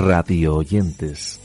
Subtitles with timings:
[0.00, 1.38] Radio oyentes.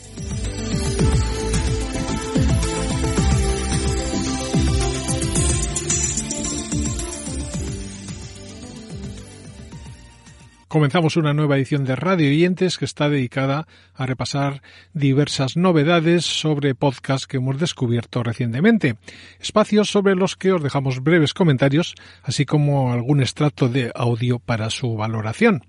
[10.68, 14.62] Comenzamos una nueva edición de Radio Oyentes que está dedicada a repasar
[14.94, 18.96] diversas novedades sobre podcasts que hemos descubierto recientemente.
[19.40, 24.70] Espacios sobre los que os dejamos breves comentarios, así como algún extracto de audio para
[24.70, 25.62] su valoración.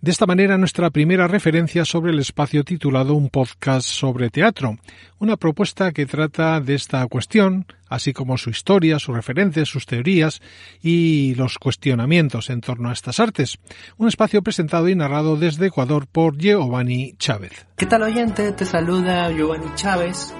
[0.00, 4.76] De esta manera, nuestra primera referencia sobre el espacio titulado Un podcast sobre teatro,
[5.18, 10.40] una propuesta que trata de esta cuestión, así como su historia, sus referentes, sus teorías
[10.80, 13.58] y los cuestionamientos en torno a estas artes.
[13.96, 17.66] Un espacio presentado y narrado desde Ecuador por Giovanni Chávez.
[17.76, 18.52] ¿Qué tal oyente?
[18.52, 20.32] Te saluda Giovanni Chávez.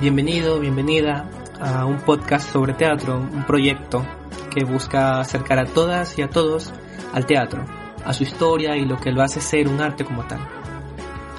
[0.00, 1.28] Bienvenido, bienvenida
[1.60, 4.06] a un podcast sobre teatro, un proyecto
[4.54, 6.72] que busca acercar a todas y a todos
[7.12, 10.40] al teatro a su historia y lo que lo hace ser un arte como tal.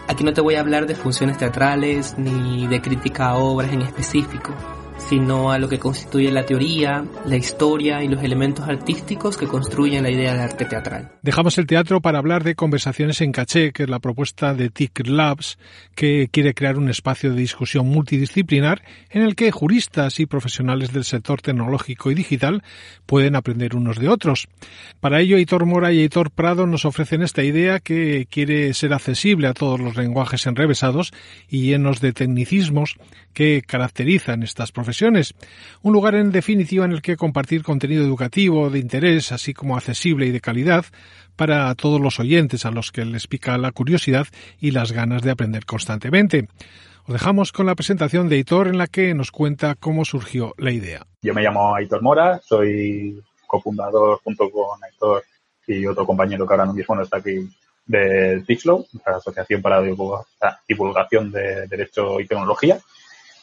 [0.08, 3.82] Aquí no te voy a hablar de funciones teatrales ni de crítica a obras en
[3.82, 4.54] específico,
[5.10, 10.04] sino a lo que constituye la teoría, la historia y los elementos artísticos que construyen
[10.04, 11.12] la idea de arte teatral.
[11.22, 15.08] Dejamos el teatro para hablar de Conversaciones en Caché, que es la propuesta de TIC
[15.08, 15.58] Labs,
[15.96, 21.04] que quiere crear un espacio de discusión multidisciplinar en el que juristas y profesionales del
[21.04, 22.64] sector tecnológico y digital
[23.06, 24.48] pueden aprender unos de otros.
[25.00, 29.48] Para ello, Hitor Mora y Hitor Prado nos ofrecen esta idea que quiere ser accesible
[29.48, 31.14] a todos los lenguajes enrevesados
[31.50, 32.96] y llenos de tecnicismos
[33.34, 38.80] que caracterizan estas profesiones un lugar en definitiva en el que compartir contenido educativo de
[38.80, 40.86] interés, así como accesible y de calidad,
[41.36, 44.28] para todos los oyentes a los que les pica la curiosidad
[44.60, 46.48] y las ganas de aprender constantemente.
[47.06, 50.72] Os dejamos con la presentación de Hitor en la que nos cuenta cómo surgió la
[50.72, 51.06] idea.
[51.22, 55.24] Yo me llamo Aitor Mora, soy cofundador junto con Aitor
[55.68, 57.50] y otro compañero que ahora mismo no está aquí
[57.86, 62.80] de TIXLO, la Asociación para la Divulgación de Derecho y Tecnología.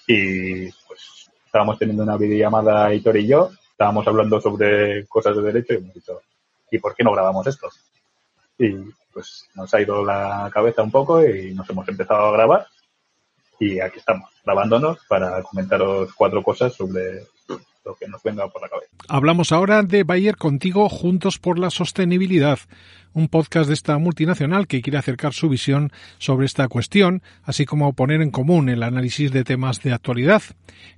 [0.06, 1.19] Y pues
[1.50, 5.92] estábamos teniendo una videollamada Hitor y yo, estábamos hablando sobre cosas de derecho y hemos
[5.92, 6.22] dicho,
[6.70, 7.68] ¿y por qué no grabamos esto?
[8.56, 8.70] Y
[9.12, 12.66] pues nos ha ido la cabeza un poco y nos hemos empezado a grabar
[13.58, 17.26] y aquí estamos, grabándonos para comentaros cuatro cosas sobre
[19.08, 22.58] Hablamos ahora de Bayer contigo juntos por la sostenibilidad,
[23.12, 27.92] un podcast de esta multinacional que quiere acercar su visión sobre esta cuestión, así como
[27.92, 30.42] poner en común el análisis de temas de actualidad.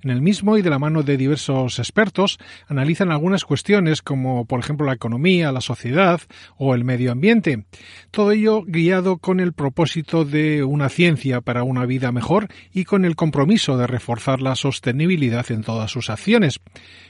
[0.03, 4.59] En el mismo y de la mano de diversos expertos analizan algunas cuestiones como por
[4.59, 6.21] ejemplo la economía, la sociedad
[6.57, 7.65] o el medio ambiente.
[8.11, 13.05] Todo ello guiado con el propósito de una ciencia para una vida mejor y con
[13.05, 16.59] el compromiso de reforzar la sostenibilidad en todas sus acciones.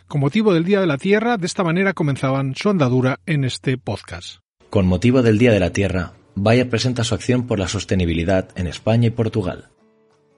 [0.08, 3.78] Con motivo del Día de la Tierra, de esta manera comenzaban su andadura en este
[3.78, 4.38] podcast.
[4.70, 8.68] Con motivo del Día de la Tierra, Bayer presenta su acción por la sostenibilidad en
[8.68, 9.70] España y Portugal.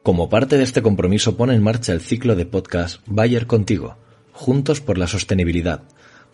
[0.03, 3.97] Como parte de este compromiso pone en marcha el ciclo de podcast Bayer Contigo,
[4.33, 5.83] Juntos por la Sostenibilidad,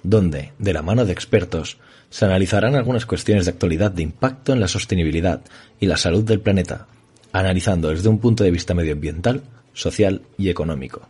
[0.04, 1.78] donde, de la mano de expertos,
[2.10, 5.42] se analizarán algunas cuestiones de actualidad de impacto en la sostenibilidad
[5.80, 6.88] y la salud del planeta,
[7.32, 9.44] analizando desde un punto de vista medioambiental,
[9.74, 11.08] social y económico.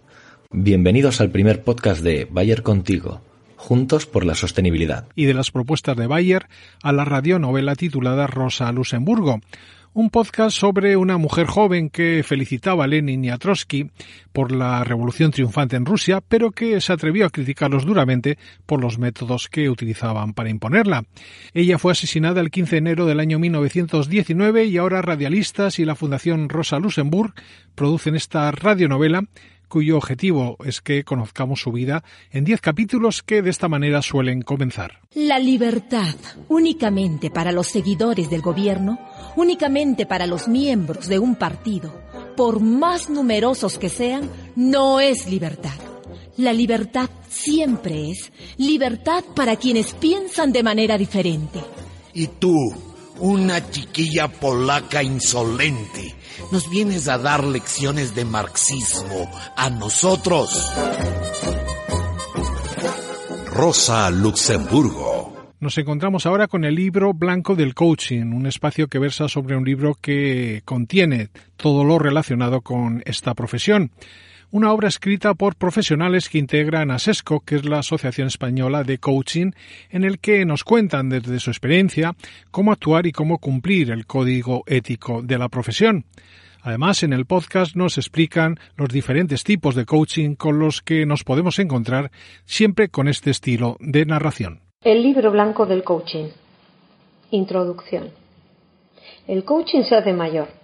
[0.54, 3.22] Bienvenidos al primer podcast de Bayer Contigo,
[3.56, 5.08] Juntos por la Sostenibilidad.
[5.16, 6.48] Y de las propuestas de Bayer
[6.84, 9.40] a la radionovela titulada Rosa Luxemburgo,
[9.94, 13.92] un podcast sobre una mujer joven que felicitaba a Lenin y a Trotsky
[14.34, 19.00] por la revolución triunfante en Rusia, pero que se atrevió a criticarlos duramente por los
[19.00, 21.06] métodos que utilizaban para imponerla.
[21.54, 25.96] Ella fue asesinada el 15 de enero del año 1919 y ahora radialistas y la
[25.96, 27.34] Fundación Rosa Luxemburg
[27.74, 29.24] producen esta radionovela
[29.72, 34.44] cuyo objetivo es que conozcamos su vida en diez capítulos que de esta manera suelen
[34.44, 35.00] comenzar.
[35.16, 36.14] La libertad,
[36.50, 39.00] únicamente para los seguidores del gobierno,
[39.36, 42.04] únicamente para los miembros de un partido,
[42.36, 45.80] por más numerosos que sean, no es libertad.
[46.38, 51.62] La libertad siempre es libertad para quienes piensan de manera diferente.
[52.14, 52.91] ¿Y tú?
[53.22, 56.16] Una chiquilla polaca insolente.
[56.52, 60.74] Nos vienes a dar lecciones de marxismo a nosotros.
[63.54, 65.54] Rosa Luxemburgo.
[65.60, 69.66] Nos encontramos ahora con el libro Blanco del Coaching, un espacio que versa sobre un
[69.66, 73.92] libro que contiene todo lo relacionado con esta profesión
[74.52, 78.98] una obra escrita por profesionales que integran a SESCO, que es la Asociación Española de
[78.98, 79.52] Coaching,
[79.90, 82.16] en el que nos cuentan desde su experiencia
[82.52, 86.06] cómo actuar y cómo cumplir el código ético de la profesión.
[86.64, 91.24] Además, en el podcast nos explican los diferentes tipos de coaching con los que nos
[91.24, 92.12] podemos encontrar
[92.46, 94.60] siempre con este estilo de narración.
[94.84, 96.28] El libro blanco del coaching.
[97.32, 98.10] Introducción.
[99.28, 100.61] El coaching se hace mayor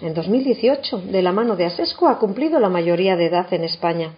[0.00, 4.14] en 2018, de la mano de ASESCO, ha cumplido la mayoría de edad en España.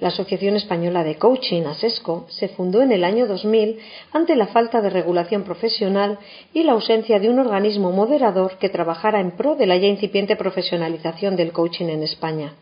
[0.00, 3.78] La Asociación Española de Coaching, ASESCO, se fundó en el año 2000
[4.12, 6.18] ante la falta de regulación profesional
[6.54, 10.36] y la ausencia de un organismo moderador que trabajara en pro de la ya incipiente
[10.36, 12.54] profesionalización del coaching en España.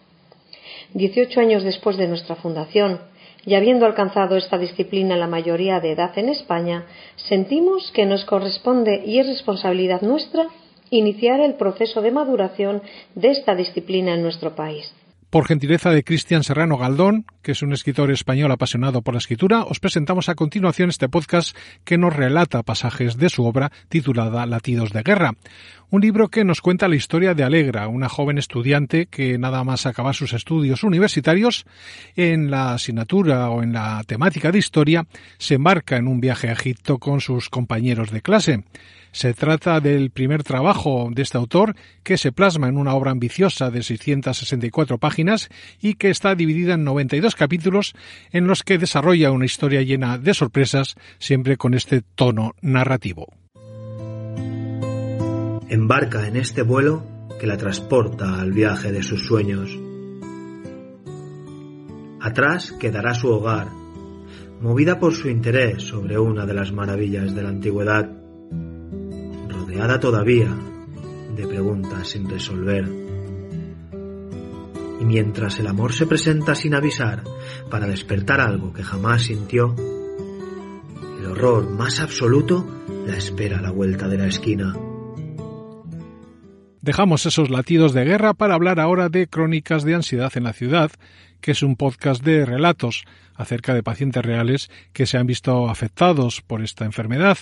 [0.94, 3.00] Dieciocho años después de nuestra fundación,
[3.44, 6.86] y habiendo alcanzado esta disciplina la mayoría de edad en España,
[7.16, 10.48] sentimos que nos corresponde y es responsabilidad nuestra
[10.90, 12.82] iniciar el proceso de maduración
[13.14, 14.92] de esta disciplina en nuestro país.
[15.28, 19.64] Por gentileza de Cristian Serrano Galdón, que es un escritor español apasionado por la escritura,
[19.64, 24.92] os presentamos a continuación este podcast que nos relata pasajes de su obra titulada Latidos
[24.92, 25.32] de Guerra,
[25.90, 29.84] un libro que nos cuenta la historia de Alegra, una joven estudiante que nada más
[29.84, 31.66] acabar sus estudios universitarios
[32.14, 35.06] en la asignatura o en la temática de historia
[35.38, 38.64] se embarca en un viaje a Egipto con sus compañeros de clase.
[39.16, 43.70] Se trata del primer trabajo de este autor que se plasma en una obra ambiciosa
[43.70, 45.48] de 664 páginas
[45.80, 47.94] y que está dividida en 92 capítulos
[48.30, 53.32] en los que desarrolla una historia llena de sorpresas, siempre con este tono narrativo.
[55.70, 57.02] Embarca en este vuelo
[57.40, 59.78] que la transporta al viaje de sus sueños.
[62.20, 63.68] Atrás quedará su hogar,
[64.60, 68.25] movida por su interés sobre una de las maravillas de la antigüedad
[70.00, 70.48] todavía
[71.36, 72.84] de preguntas sin resolver.
[75.00, 77.22] Y mientras el amor se presenta sin avisar
[77.70, 79.74] para despertar algo que jamás sintió,
[81.18, 82.66] el horror más absoluto
[83.06, 84.74] la espera a la vuelta de la esquina.
[86.80, 90.90] Dejamos esos latidos de guerra para hablar ahora de Crónicas de Ansiedad en la Ciudad,
[91.40, 96.42] que es un podcast de relatos acerca de pacientes reales que se han visto afectados
[96.42, 97.38] por esta enfermedad.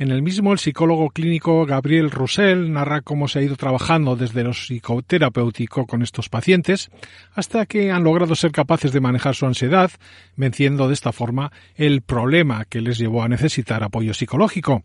[0.00, 4.44] En el mismo, el psicólogo clínico Gabriel Roussel narra cómo se ha ido trabajando desde
[4.44, 6.88] lo psicoterapéutico con estos pacientes
[7.34, 9.90] hasta que han logrado ser capaces de manejar su ansiedad,
[10.36, 14.84] venciendo de esta forma el problema que les llevó a necesitar apoyo psicológico.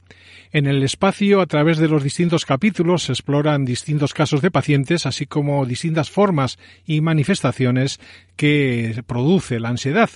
[0.51, 5.05] En el espacio, a través de los distintos capítulos, se exploran distintos casos de pacientes,
[5.05, 6.57] así como distintas formas
[6.87, 7.99] y manifestaciones
[8.35, 10.09] que produce la ansiedad.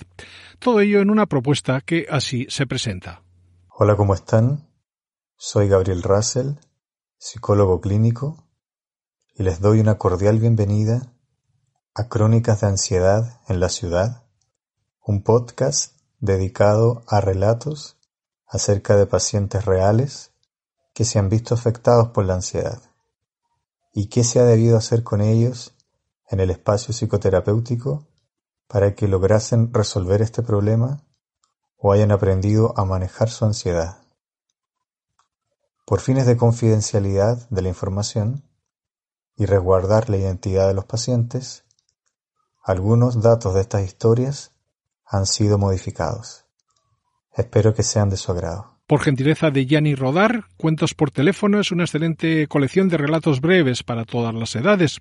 [0.58, 3.22] Todo ello en una propuesta que así se presenta.
[3.70, 4.67] Hola, ¿cómo están?
[5.40, 6.54] Soy Gabriel Russell,
[7.16, 8.48] psicólogo clínico,
[9.36, 11.12] y les doy una cordial bienvenida
[11.94, 14.24] a Crónicas de Ansiedad en la Ciudad,
[15.00, 17.98] un podcast dedicado a relatos
[18.48, 20.32] acerca de pacientes reales
[20.92, 22.82] que se han visto afectados por la ansiedad
[23.92, 25.72] y qué se ha debido hacer con ellos
[26.28, 28.08] en el espacio psicoterapéutico
[28.66, 31.04] para que lograsen resolver este problema
[31.76, 34.07] o hayan aprendido a manejar su ansiedad.
[35.88, 38.42] Por fines de confidencialidad de la información
[39.38, 41.64] y resguardar la identidad de los pacientes,
[42.62, 44.52] algunos datos de estas historias
[45.06, 46.44] han sido modificados.
[47.34, 48.78] Espero que sean de su agrado.
[48.86, 53.82] Por gentileza de Gianni Rodar, Cuentos por teléfono es una excelente colección de relatos breves
[53.82, 55.00] para todas las edades.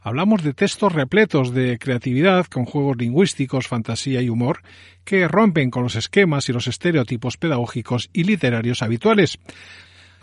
[0.00, 4.62] Hablamos de textos repletos de creatividad, con juegos lingüísticos, fantasía y humor,
[5.04, 9.38] que rompen con los esquemas y los estereotipos pedagógicos y literarios habituales.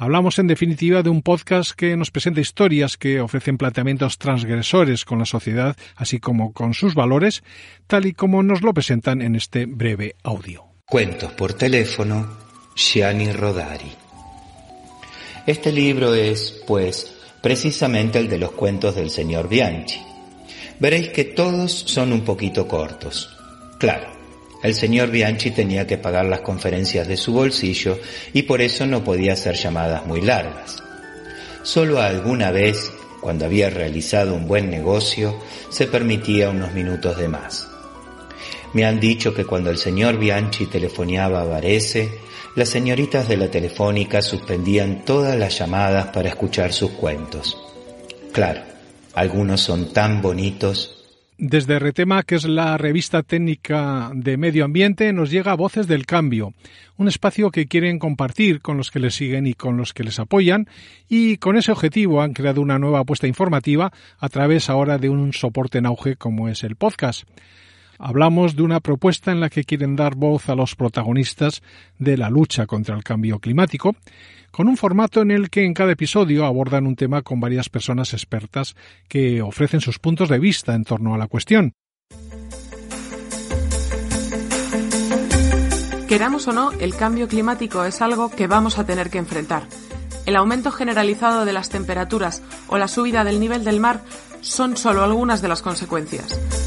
[0.02, 5.20] Hablamos en definitiva de un podcast que nos presenta historias que ofrecen planteamientos transgresores con
[5.20, 7.44] la sociedad, así como con sus valores,
[7.86, 10.66] tal y como nos lo presentan en este breve audio.
[10.86, 12.28] Cuentos por teléfono,
[12.76, 13.92] Gianni Rodari.
[15.46, 20.02] Este libro es, pues, precisamente el de los cuentos del señor Bianchi.
[20.80, 23.38] Veréis que todos son un poquito cortos.
[23.78, 24.21] Claro,
[24.64, 28.00] el señor Bianchi tenía que pagar las conferencias de su bolsillo
[28.34, 30.84] y por eso no podía hacer llamadas muy largas.
[31.64, 32.92] Solo alguna vez,
[33.22, 35.38] cuando había realizado un buen negocio,
[35.70, 37.68] se permitía unos minutos de más.
[38.74, 42.10] Me han dicho que cuando el señor Bianchi telefoneaba a Varese,
[42.56, 47.58] las señoritas de la telefónica suspendían todas las llamadas para escuchar sus cuentos.
[48.32, 48.62] Claro,
[49.14, 51.01] algunos son tan bonitos
[51.42, 56.54] desde Retema, que es la revista técnica de medio ambiente, nos llega Voces del Cambio,
[56.98, 60.20] un espacio que quieren compartir con los que les siguen y con los que les
[60.20, 60.70] apoyan,
[61.10, 65.34] y con ese objetivo han creado una nueva apuesta informativa a través ahora de un
[65.34, 67.24] soporte en auge como es el podcast.
[68.04, 71.62] Hablamos de una propuesta en la que quieren dar voz a los protagonistas
[72.00, 73.96] de la lucha contra el cambio climático,
[74.50, 78.14] con un formato en el que en cada episodio abordan un tema con varias personas
[78.14, 78.76] expertas
[79.08, 81.74] que ofrecen sus puntos de vista en torno a la cuestión.
[86.08, 89.68] Queramos o no, el cambio climático es algo que vamos a tener que enfrentar.
[90.26, 94.02] El aumento generalizado de las temperaturas o la subida del nivel del mar
[94.42, 96.61] son solo algunas de las consecuencias.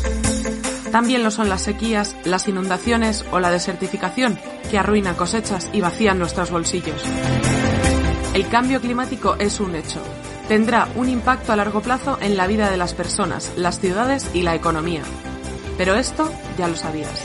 [0.94, 4.38] También lo son las sequías, las inundaciones o la desertificación,
[4.70, 7.02] que arruinan cosechas y vacían nuestros bolsillos.
[8.32, 10.00] El cambio climático es un hecho.
[10.46, 14.42] Tendrá un impacto a largo plazo en la vida de las personas, las ciudades y
[14.42, 15.02] la economía.
[15.76, 17.24] Pero esto ya lo sabías.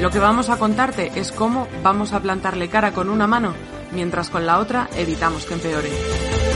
[0.00, 3.54] Lo que vamos a contarte es cómo vamos a plantarle cara con una mano,
[3.92, 6.51] mientras con la otra evitamos que empeore.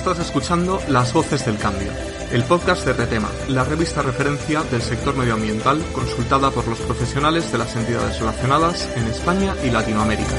[0.00, 1.92] Estás escuchando Las Voces del Cambio,
[2.32, 7.58] el podcast de Retema, la revista referencia del sector medioambiental consultada por los profesionales de
[7.58, 10.32] las entidades relacionadas en España y Latinoamérica.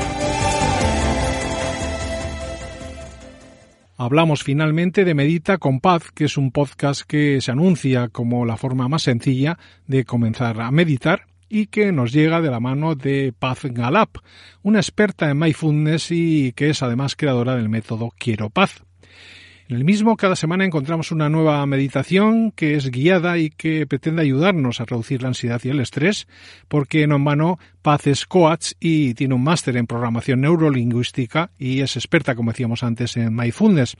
[3.97, 8.57] Hablamos finalmente de Medita con Paz, que es un podcast que se anuncia como la
[8.57, 13.31] forma más sencilla de comenzar a meditar y que nos llega de la mano de
[13.37, 14.17] Paz Galap,
[14.63, 18.81] una experta en mindfulness y que es además creadora del método Quiero Paz.
[19.71, 24.21] En el mismo, cada semana encontramos una nueva meditación que es guiada y que pretende
[24.21, 26.27] ayudarnos a reducir la ansiedad y el estrés,
[26.67, 31.95] porque en vano Paz es coach y tiene un máster en programación neurolingüística y es
[31.95, 33.95] experta, como decíamos antes, en mindfulness.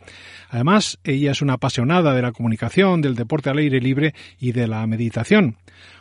[0.50, 4.68] Además, ella es una apasionada de la comunicación, del deporte al aire libre y de
[4.68, 5.56] la meditación.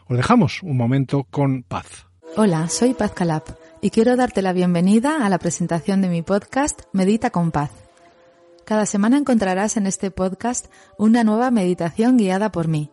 [0.08, 2.08] Os dejamos un momento con Paz.
[2.34, 3.48] Hola, soy Paz Calap
[3.80, 7.70] y quiero darte la bienvenida a la presentación de mi podcast Medita con Paz
[8.64, 10.66] cada semana encontrarás en este podcast
[10.98, 12.90] una nueva meditación guiada por mí.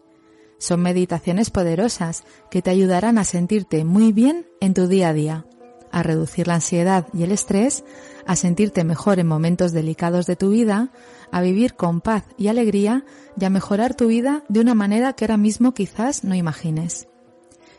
[0.60, 5.46] Son meditaciones poderosas que te ayudarán a sentirte muy bien en tu día a día,
[5.92, 7.84] a reducir la ansiedad y el estrés,
[8.26, 10.92] a sentirte mejor en momentos delicados de tu vida,
[11.32, 13.06] a vivir con paz y alegría
[13.40, 17.08] y a mejorar tu vida de una manera que ahora mismo quizás no imagines.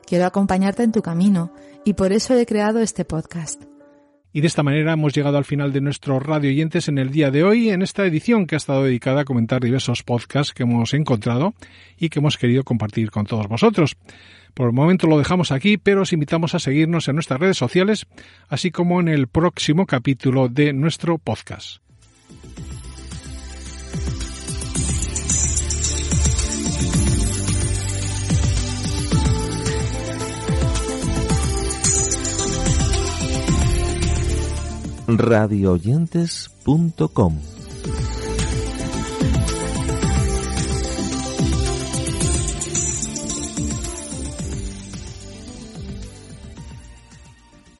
[0.07, 1.52] Quiero acompañarte en tu camino
[1.85, 3.62] y por eso he creado este podcast.
[4.32, 7.30] Y de esta manera hemos llegado al final de nuestro radio oyentes en el día
[7.30, 10.92] de hoy, en esta edición que ha estado dedicada a comentar diversos podcasts que hemos
[10.92, 11.54] encontrado
[11.99, 13.97] y que hemos querido compartir con todos vosotros.
[14.52, 18.06] Por el momento lo dejamos aquí, pero os invitamos a seguirnos en nuestras redes sociales,
[18.49, 21.88] así como en el próximo capítulo de nuestro podcast.
[35.18, 37.57] radioyentes.com